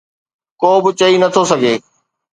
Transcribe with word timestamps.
ڪو 0.61 0.71
به 0.83 0.89
چئي 0.99 1.15
نٿو 1.21 1.43
سگهي. 1.49 1.75